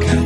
[0.00, 0.21] 가까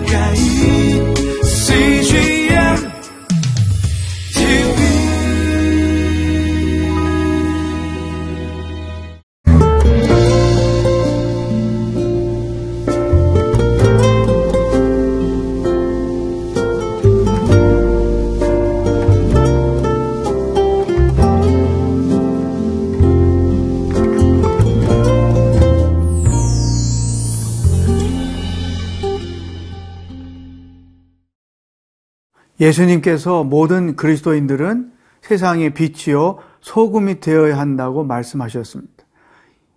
[32.61, 34.93] 예수님께서 모든 그리스도인들은
[35.23, 39.05] 세상의 빛이요 소금이 되어야 한다고 말씀하셨습니다.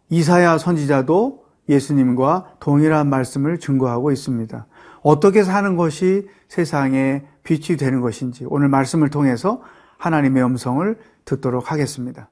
[0.09, 4.65] 이사야 선지자도 예수님과 동일한 말씀을 증거하고 있습니다.
[5.01, 9.61] 어떻게 사는 것이 세상의 빛이 되는 것인지 오늘 말씀을 통해서
[9.98, 12.31] 하나님의 음성을 듣도록 하겠습니다.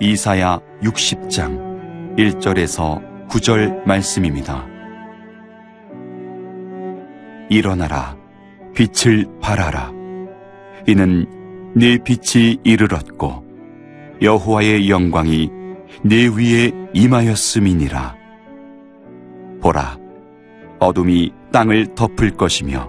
[0.00, 4.64] 이사야 60장 1절에서 9절 말씀입니다.
[7.50, 8.16] 일어나라
[8.76, 9.90] 빛을 발하라
[10.86, 11.26] 이는
[11.74, 13.42] 네 빛이 이르렀고
[14.22, 15.50] 여호와의 영광이
[16.04, 18.14] 네 위에 임하였음이니라
[19.60, 19.98] 보라
[20.78, 22.88] 어둠이 땅을 덮을 것이며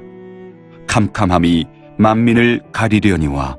[0.86, 1.66] 캄캄함이
[1.98, 3.58] 만민을 가리려니와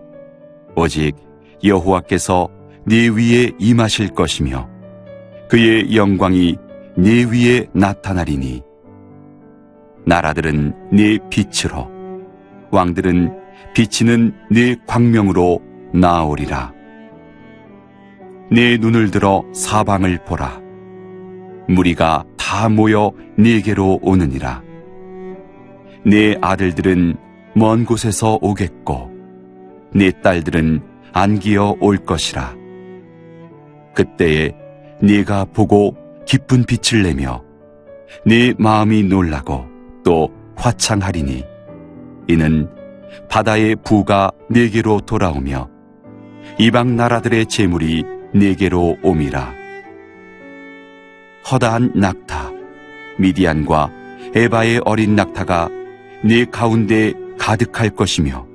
[0.77, 1.17] 오직
[1.65, 4.69] 여호와께서 네 위에 임하실 것이며
[5.49, 6.57] 그의 영광이
[6.97, 8.63] 네 위에 나타나리니.
[10.07, 11.91] 나라들은 네 빛으로
[12.71, 13.37] 왕들은
[13.75, 15.61] 비치는 네 광명으로
[15.93, 16.73] 나아오리라.
[18.51, 20.61] 네 눈을 들어 사방을 보라.
[21.69, 24.63] 무리가 다 모여 네게로 오느니라.
[26.05, 27.17] 네 아들들은
[27.55, 29.11] 먼 곳에서 오겠고
[29.95, 32.60] 네 딸들은 안기어 올 것이라
[33.95, 34.53] 그때에
[35.03, 35.97] 네가 보고
[36.27, 37.43] 기쁜 빛을 내며
[38.25, 39.67] 네 마음이 놀라고
[40.05, 41.45] 또 화창하리니
[42.29, 42.69] 이는
[43.29, 45.69] 바다의 부가 네게로 돌아오며
[46.59, 49.55] 이방 나라들의 재물이 네게로 옴이라.
[51.51, 52.53] 허다한 낙타
[53.19, 53.91] 미디안과
[54.35, 55.69] 에바의 어린 낙타가
[56.25, 58.47] 네 가운데 가득할 것이며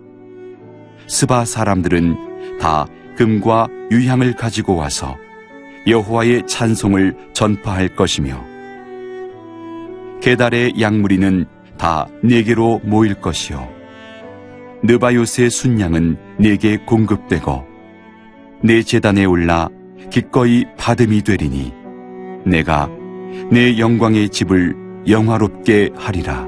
[1.07, 2.87] 스바 사람들은 다
[3.17, 5.17] 금과 유향을 가지고 와서
[5.87, 8.43] 여호와의 찬송을 전파할 것이며
[10.21, 11.45] 게달의 양무리는
[11.77, 13.69] 다 네게로 모일 것이요.
[14.83, 17.63] 느바요스의 순양은 네게 공급되고
[18.63, 19.69] 내 재단에 올라
[20.09, 21.73] 기꺼이 받음이 되리니
[22.45, 22.89] 내가
[23.51, 24.75] 내 영광의 집을
[25.07, 26.47] 영화롭게 하리라.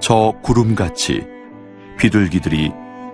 [0.00, 1.24] 저 구름같이
[1.98, 2.72] 비둘기들이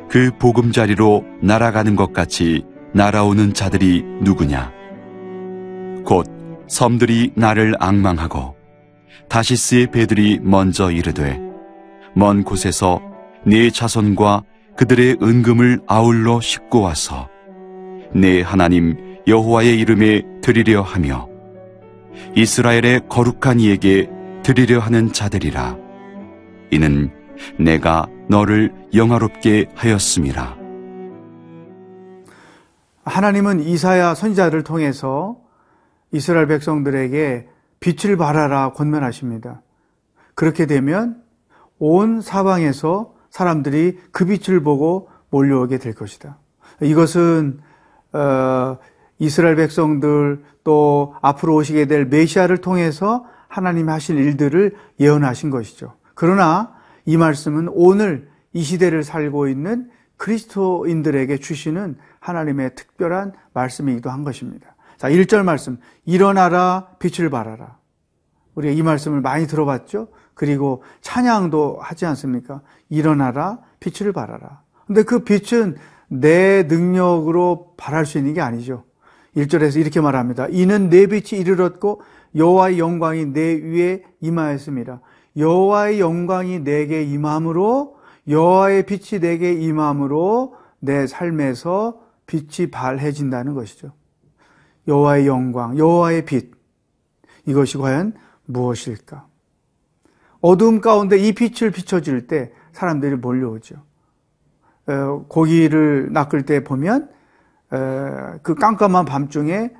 [0.08, 4.77] 그 보금자리로 날아가는 것 같이 날아오는 자들이 누구냐
[6.04, 6.26] 곧
[6.68, 8.56] 섬들이 나를 앙망하고
[9.28, 11.40] 다시스의 배들이 먼저 이르되
[12.14, 13.00] 먼 곳에서
[13.44, 14.42] 네 자손과
[14.76, 17.28] 그들의 은금을 아울러 싣고 와서
[18.14, 21.28] 내 하나님 여호와의 이름에 드리려 하며
[22.34, 24.08] 이스라엘의 거룩한 이에게
[24.42, 25.76] 드리려 하는 자들이라.
[26.70, 27.10] 이는
[27.58, 30.56] 내가 너를 영화롭게 하였음이라.
[33.04, 35.36] 하나님은 이사야 선지자를 통해서
[36.12, 37.48] 이스라엘 백성들에게
[37.80, 39.62] 빛을 발하라 권면하십니다.
[40.34, 41.22] 그렇게 되면
[41.78, 46.38] 온 사방에서 사람들이 그 빛을 보고 몰려오게 될 것이다.
[46.80, 47.60] 이것은
[48.12, 48.78] 어,
[49.18, 55.94] 이스라엘 백성들 또 앞으로 오시게 될 메시아를 통해서 하나님이 하실 일들을 예언하신 것이죠.
[56.14, 56.74] 그러나
[57.04, 64.74] 이 말씀은 오늘 이 시대를 살고 있는 그리스도인들에게 주시는 하나님의 특별한 말씀이기도 한 것입니다.
[64.98, 65.78] 자, 1절 말씀.
[66.04, 67.78] 일어나라, 빛을 발하라.
[68.56, 70.08] 우리가 이 말씀을 많이 들어봤죠?
[70.34, 72.60] 그리고 찬양도 하지 않습니까?
[72.90, 74.62] 일어나라, 빛을 발하라.
[74.86, 75.76] 근데 그 빛은
[76.08, 78.84] 내 능력으로 발할 수 있는 게 아니죠.
[79.36, 80.48] 1절에서 이렇게 말합니다.
[80.48, 82.02] 이는 내 빛이 이르렀고
[82.34, 85.00] 여호와의 영광이 내 위에 임하였습니다.
[85.36, 87.96] 여호와의 영광이 내게 임함으로
[88.26, 93.92] 여호와의 빛이 내게 임함으로 내 삶에서 빛이 발해진다는 것이죠.
[94.88, 96.50] 여호와의 영광, 여호와의 빛.
[97.46, 98.14] 이것이 과연
[98.46, 99.26] 무엇일까?
[100.40, 103.76] 어두움 가운데 이 빛을 비춰질 때 사람들이 몰려오죠.
[105.28, 107.10] 고기를 낚을 때 보면
[108.42, 109.72] 그 깜깜한 밤중에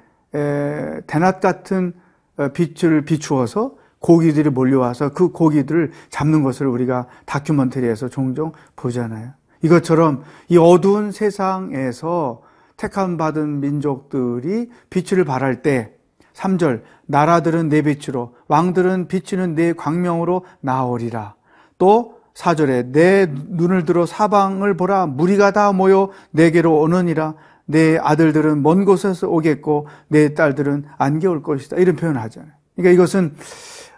[1.06, 1.94] 대낮 같은
[2.36, 9.32] 어, 빛을 비추어서 고기들이 몰려와서 그 고기들을 잡는 것을 우리가 다큐멘터리에서 종종 보잖아요.
[9.62, 12.42] 이것처럼 이 어두운 세상에서
[12.78, 15.92] 택함 받은 민족들이 빛을 발할 때
[16.32, 21.34] 3절 나라들은 내 빛으로 왕들은 비치는 내 광명으로 나오리라.
[21.76, 27.34] 또 4절에 내 눈을 들어 사방을 보라 무리가 다 모여 내게로 오느니라.
[27.66, 31.76] 내 아들들은 먼 곳에서 오겠고 내 딸들은 안개 올 것이다.
[31.76, 32.52] 이런 표현을 하잖아요.
[32.76, 33.34] 그러니까 이것은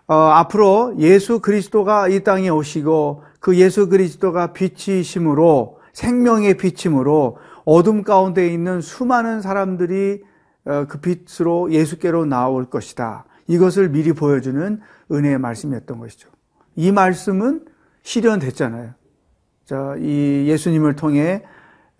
[0.06, 7.36] 어, 앞으로 예수 그리스도가 이 땅에 오시고 그 예수 그리스도가 빛이심으로 생명의 빛이므로
[7.70, 10.24] 어둠 가운데 있는 수많은 사람들이
[10.64, 13.26] 어, 그 빛으로 예수께로 나올 것이다.
[13.46, 14.80] 이것을 미리 보여주는
[15.12, 16.28] 은혜의 말씀이었던 것이죠.
[16.74, 17.64] 이 말씀은
[18.02, 18.90] 실현됐잖아요.
[19.66, 21.44] 자, 이 예수님을 통해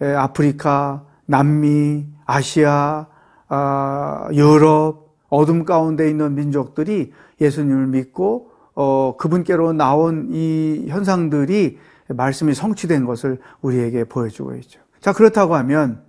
[0.01, 3.07] 아프리카, 남미, 아시아,
[3.47, 11.79] 아, 유럽, 어둠 가운데 있는 민족들이 예수님을 믿고 어, 그분께로 나온 이 현상들이
[12.09, 14.81] 말씀이 성취된 것을 우리에게 보여주고 있죠.
[15.01, 16.03] 자, 그렇다고 하면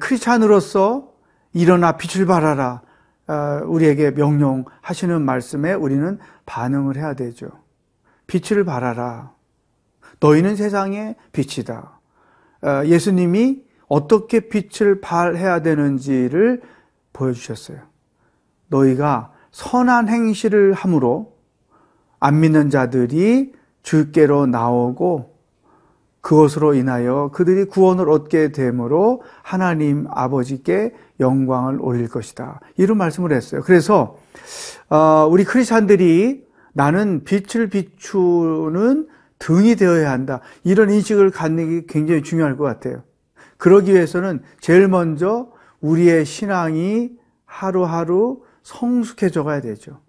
[0.00, 1.12] 크리스찬으로서
[1.52, 2.82] 일어나 빛을 발하라
[3.26, 7.48] 어, 우리에게 명령하시는 말씀에 우리는 반응을 해야 되죠.
[8.26, 9.32] 빛을 발하라.
[10.20, 12.00] 너희는 세상의 빛이다.
[12.62, 16.62] 어, 예수님이 어떻게 빛을 발해야 되는지를
[17.12, 17.78] 보여주셨어요.
[18.68, 21.36] 너희가 선한 행실을 함으로
[22.20, 25.33] 안 믿는 자들이 주께로 나오고
[26.24, 32.60] 그것으로 인하여 그들이 구원을 얻게 되므로 하나님 아버지께 영광을 올릴 것이다.
[32.78, 33.60] 이런 말씀을 했어요.
[33.62, 34.16] 그래서
[34.88, 39.06] 어, 우리 크리스찬들이 나는 빛을 비추는
[39.38, 40.40] 등이 되어야 한다.
[40.64, 43.02] 이런 인식을 갖는 게 굉장히 중요할 것 같아요.
[43.58, 45.48] 그러기 위해서는 제일 먼저
[45.82, 47.10] 우리의 신앙이
[47.44, 50.00] 하루하루 성숙해져 가야 되죠.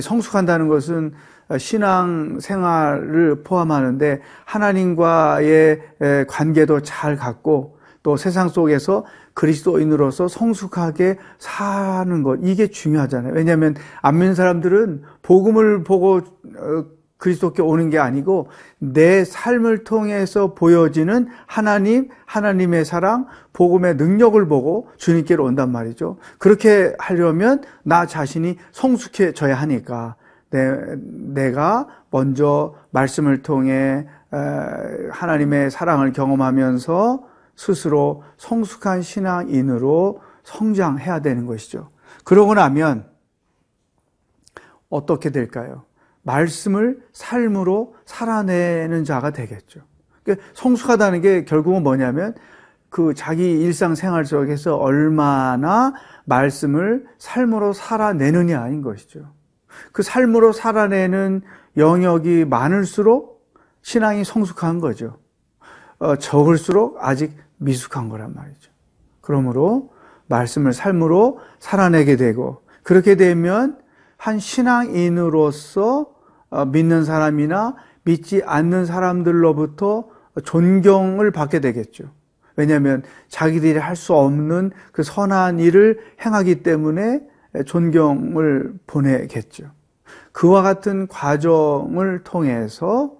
[0.00, 1.12] 성숙한다는 것은
[1.58, 5.80] 신앙 생활을 포함하는데 하나님과의
[6.28, 9.04] 관계도 잘 갖고 또 세상 속에서
[9.34, 13.32] 그리스도인으로서 성숙하게 사는 것 이게 중요하잖아요.
[13.34, 16.84] 왜냐하면 안 믿는 사람들은 복음을 보고 어,
[17.18, 18.48] 그리스도께 오는 게 아니고
[18.78, 26.16] 내 삶을 통해서 보여지는 하나님, 하나님의 사랑, 복음의 능력을 보고 주님께로 온단 말이죠.
[26.38, 30.14] 그렇게 하려면 나 자신이 성숙해져야 하니까
[30.50, 34.06] 내, 가 먼저 말씀을 통해
[35.10, 37.24] 하나님의 사랑을 경험하면서
[37.56, 41.90] 스스로 성숙한 신앙인으로 성장해야 되는 것이죠.
[42.24, 43.06] 그러고 나면
[44.88, 45.87] 어떻게 될까요?
[46.22, 49.80] 말씀을 삶으로 살아내는 자가 되겠죠.
[50.22, 52.34] 그러니까 성숙하다는 게 결국은 뭐냐면
[52.90, 55.92] 그 자기 일상생활 속에서 얼마나
[56.24, 59.32] 말씀을 삶으로 살아내느냐인 것이죠.
[59.92, 61.42] 그 삶으로 살아내는
[61.76, 63.46] 영역이 많을수록
[63.82, 65.18] 신앙이 성숙한 거죠.
[65.98, 68.70] 어, 적을수록 아직 미숙한 거란 말이죠.
[69.20, 69.92] 그러므로
[70.26, 73.78] 말씀을 삶으로 살아내게 되고 그렇게 되면
[74.18, 76.12] 한 신앙인으로서
[76.50, 80.08] 어, 믿는 사람이나 믿지 않는 사람들로부터
[80.44, 82.10] 존경을 받게 되겠죠.
[82.56, 87.20] 왜냐하면 자기들이 할 수 없는 그 선한 일을 행하기 때문에
[87.64, 89.70] 존경을 보내겠죠.
[90.32, 93.16] 그와 같은 과정을 통해서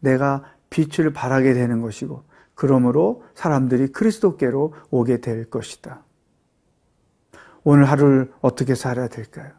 [0.00, 2.24] 내가 빛을 발하게 되는 것이고,
[2.54, 6.02] 그러므로 사람들이 그리스도께로 오게 될 것이다.
[7.64, 9.50] 오늘 하루를 어떻게 살아야 될까요?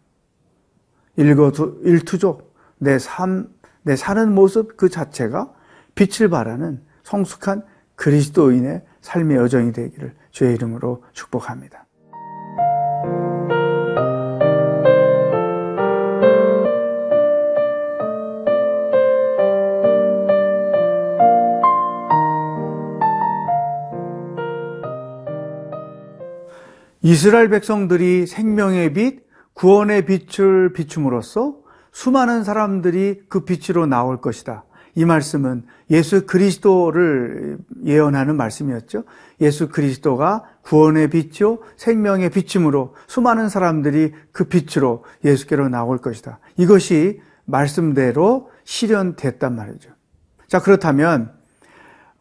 [1.16, 3.50] 일거두, 일투족, 내 삶,
[3.84, 5.54] 내 사는 모습 그 자체가
[5.96, 7.64] 빛을 발하는 성숙한
[7.96, 11.86] 그리스도인의 삶의 여정이 되기를 주의 이름으로 축복합니다.
[27.06, 29.23] 이스라엘 백성들이 생명의 빛,
[29.54, 31.56] 구원의 빛을 비춤으로써
[31.92, 34.66] 수많은 사람들이 그 빛으로 나올 것이다.
[34.96, 39.04] 이 말씀은 예수 그리스도를 예언하는 말씀이었죠.
[39.42, 46.40] 예수 그리스도가 구원의 빛이요, 생명의 빛임으로 수많은 사람들이 그 빛으로 예수께로 나올 것이다.
[46.58, 49.90] 이것이 말씀대로 실현됐단 말이죠.
[50.48, 51.32] 자, 그렇다면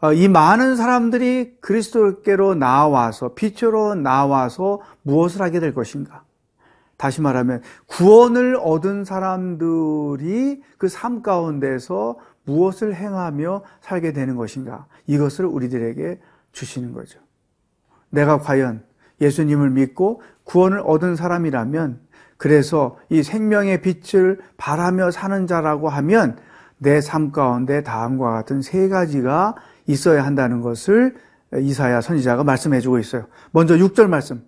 [0.01, 6.25] 어, 이 많은 사람들이 그리스도께로 나와서 빛으로 나와서 무엇을 하게 될 것인가?
[7.03, 14.87] 다시 말하면 구원을 얻은 사람들이 그 삶 가운데서 무엇을 행하며 살게 되는 것인가?
[15.09, 16.21] 이것을 우리들에게
[16.53, 17.19] 주시는 거죠.
[18.11, 18.85] 내가 과연
[19.21, 21.99] 예수님을 믿고 구원을 얻은 사람이라면
[22.37, 26.37] 그래서 이 생명의 빛을 바라며 사는 자라고 하면
[26.79, 29.57] 내 삶 가운데 다음과 같은 세 가지가
[29.89, 31.17] 있어야 한다는 것을
[31.53, 33.27] 이사야 선지자가 말씀해 주고 있어요.
[33.51, 34.45] 먼저 6절 말씀.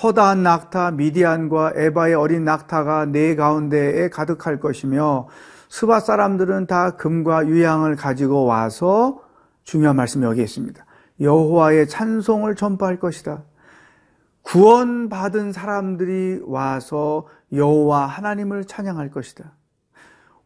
[0.00, 5.28] 허다한 낙타 미디안과 에바의 어린 낙타가 내 가운데에 가득할 것이며
[5.68, 9.22] 스바 사람들은 다 금과 유향을 가지고 와서
[9.64, 10.84] 중요한 말씀이 여기 있습니다.
[11.20, 13.42] 여호와의 찬송을 전파할 것이다.
[14.42, 19.52] 구원받은 사람들이 와서 여호와 하나님을 찬양할 것이다.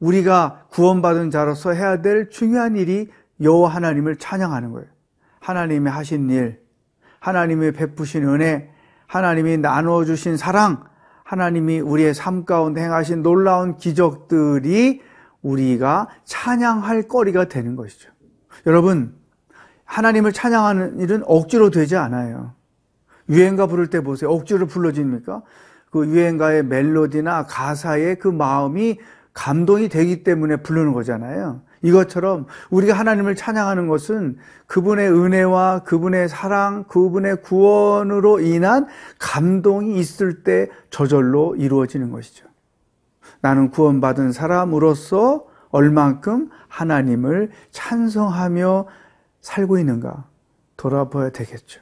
[0.01, 4.89] 우리가 구원받은 자로서 해야 될 중요한 일이 여호와 하나님을 찬양하는 거예요.
[5.41, 6.63] 하나님이 하신 일,
[7.21, 8.72] 하나님이 베푸신 은혜,
[9.13, 10.85] 하나님이 나누어 주신 사랑,
[11.23, 15.03] 하나님이 우리의 삶 가운데 행하신 놀라운 기적들이
[15.43, 18.11] 우리가 찬양할 거리가 되는 것이죠.
[18.67, 19.15] 여러분,
[19.85, 22.55] 하나님을 찬양하는 일은 억지로 되지 않아요.
[23.29, 24.31] 유행가 부를 때 보세요.
[24.31, 25.43] 억지로 불러집니까?
[25.91, 28.99] 그 유행가의 멜로디나 가사의 그 마음이
[29.35, 31.61] 감동이 되기 때문에 부르는 거잖아요.
[31.83, 38.87] 이것처럼 우리가 하나님을 찬양하는 것은 그분의 은혜와 그분의 사랑, 그분의 구원으로 인한
[39.19, 42.47] 감동이 있을 때 저절로 이루어지는 것이죠.
[43.41, 48.87] 나는 구원받은 사람으로서 얼만큼 하나님을 찬성하며
[49.41, 50.25] 살고 있는가
[50.77, 51.81] 돌아봐야 되겠죠.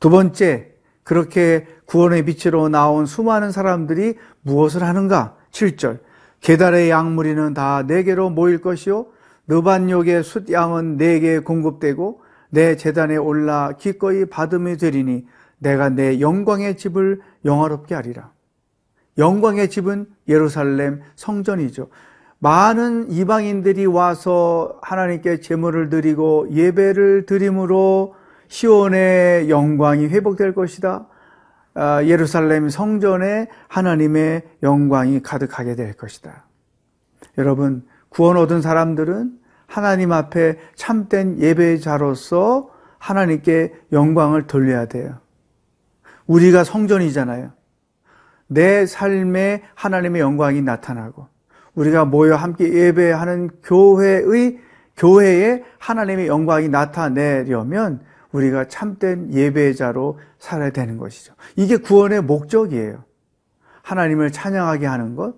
[0.00, 0.72] 두 번째,
[1.04, 5.36] 그렇게 구원의 빛으로 나온 수많은 사람들이 무엇을 하는가?
[5.52, 6.00] 7절.
[6.40, 9.06] 계달의 양무리는 다 내게로 모일 것이요.
[9.48, 15.26] 느반욕의 숫양은 내게 공급되고 내 재단에 올라 기꺼이 받음이 되리니
[15.58, 18.32] 내가 내 영광의 집을 영화롭게 하리라.
[19.18, 21.88] 영광의 집은 예루살렘 성전이죠.
[22.38, 28.14] 많은 이방인들이 와서 하나님께 제물을 드리고 예배를 드림으로
[28.48, 31.06] 시온의 영광이 회복될 것이다.
[31.74, 36.46] 아, 예루살렘 성전에 하나님의 영광이 가득하게 될 것이다.
[37.38, 37.84] 여러분,
[38.16, 39.32] 구원 얻은 사람들은
[39.66, 45.18] 하나님 앞에 참된 예배자로서 하나님께 영광을 돌려야 돼요.
[46.26, 47.52] 우리가 성전이잖아요.
[48.46, 51.28] 내 삶에 하나님의 영광이 나타나고
[51.74, 54.60] 우리가 모여 함께 예배하는 교회의
[54.96, 58.00] 교회에 하나님의 영광이 나타내려면
[58.32, 61.34] 우리가 참된 예배자로 살아야 되는 것이죠.
[61.54, 63.04] 이게 구원의 목적이에요.
[63.82, 65.34] 하나님을 찬양하게 하는 것,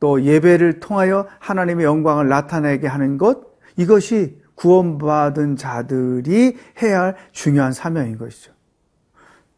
[0.00, 3.42] 또 예배를 통하여 하나님의 영광을 나타내게 하는 것,
[3.76, 8.52] 이것이 구원받은 자들이 해야 할 중요한 사명인 것이죠.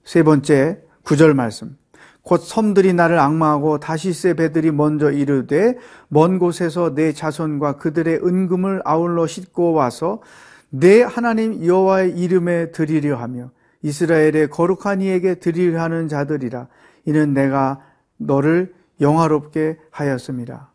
[0.05, 1.77] 세 번째, 구절 말씀.
[2.23, 5.77] 곧 섬들이 나를 악마하고 다시세 배들이 먼저 이르되
[6.09, 10.21] 먼 곳에서 내 자손과 그들의 은금을 아울러 싣고 와서
[10.69, 13.51] 내 하나님 여호와의 이름에 드리려 하며
[13.83, 16.67] 이스라엘의 거룩한 이에게 드리려 하는 자들이라
[17.05, 17.81] 이는 내가
[18.17, 20.71] 너를 영화롭게 하였습니다.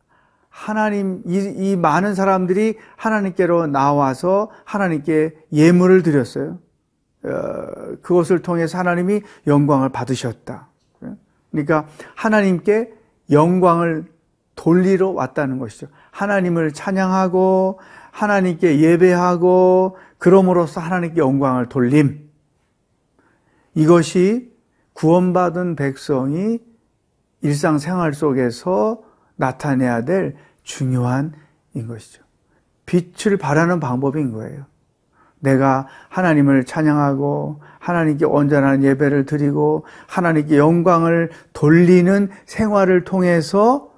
[0.49, 6.59] 하나님 이, 이 많은 사람들이 하나님께로 나와서 하나님께 예물을 드렸어요.
[7.23, 7.29] 어,
[8.01, 10.67] 그것을 통해서 하나님이 영광을 받으셨다.
[11.51, 11.85] 그러니까
[12.15, 12.93] 하나님께
[13.29, 14.05] 영광을
[14.55, 15.87] 돌리러 왔다는 것이죠.
[16.11, 17.79] 하나님을 찬양하고
[18.11, 22.29] 하나님께 예배하고 그럼으로써 하나님께 영광을 돌림.
[23.73, 24.51] 이것이
[24.93, 26.59] 구원받은 백성이
[27.41, 29.01] 일상생활 속에서
[29.35, 31.33] 나타내야 될 중요한
[31.73, 32.23] 인 것이죠.
[32.85, 34.65] 빛을 발하는 방법인 거예요.
[35.39, 43.91] 내가 하나님을 찬양하고 하나님께 온전한 예배를 드리고 하나님께 영광을 돌리는 생활을 통해서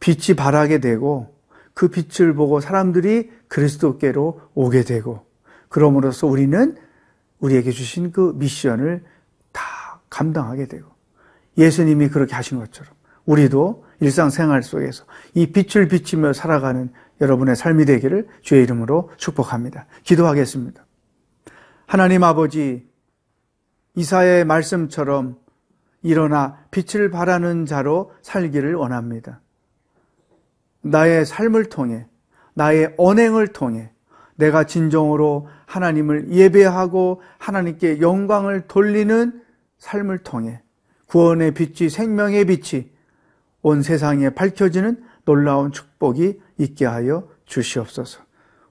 [0.00, 1.34] 빛이 발하게 되고
[1.74, 5.24] 그 빛을 보고 사람들이 그리스도께로 오게 되고
[5.68, 6.76] 그럼으로써 우리는
[7.38, 9.04] 우리에게 주신 그 미션을
[9.52, 10.89] 다 감당하게 되고
[11.58, 12.92] 예수님이 그렇게 하신 것처럼
[13.26, 15.04] 우리도 일상생활 속에서
[15.34, 16.90] 이 빛을 비치며 살아가는
[17.20, 19.86] 여러분의 삶이 되기를 주의 이름으로 축복합니다.
[20.04, 20.84] 기도하겠습니다.
[21.86, 22.88] 하나님 아버지,
[23.94, 25.36] 이사의 말씀처럼
[26.02, 29.40] 일어나 빛을 발하는 자로 살기를 원합니다.
[30.82, 32.06] 나의 삶을 통해,
[32.54, 33.90] 나의 언행을 통해
[34.36, 39.42] 내가 진정으로 하나님을 예배하고 하나님께 영광을 돌리는
[39.78, 40.62] 삶을 통해
[41.10, 42.88] 구원의 빛이 생명의 빛이
[43.62, 48.20] 온 세상에 밝혀지는 놀라운 축복이 있게 하여 주시옵소서.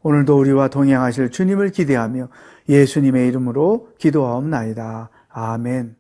[0.02, 2.30] 오늘도 우리와 동행하실 주님을 기대하며
[2.70, 5.10] 예수님의 이름으로 기도하옵나이다.
[5.28, 5.98] 아멘.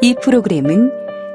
[0.00, 0.97] 이 프로그램은